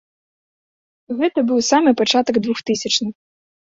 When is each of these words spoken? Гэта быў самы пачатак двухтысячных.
Гэта 1.21 1.39
быў 1.53 1.59
самы 1.71 1.89
пачатак 2.03 2.45
двухтысячных. 2.45 3.13